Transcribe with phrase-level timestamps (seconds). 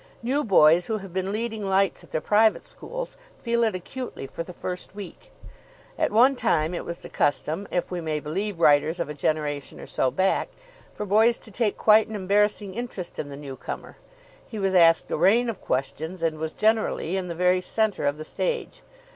[0.23, 4.41] New boys who have been leading lights at their private schools feel it acutely for
[4.41, 5.31] the first week.
[5.95, 9.79] At one time it was the custom, if we may believe writers of a generation
[9.79, 10.49] or so back,
[10.91, 13.95] for boys to take quite an embarrassing interest in the newcomer.
[14.47, 18.17] He was asked a rain of questions, and was, generally, in the very centre of
[18.17, 18.81] the stage.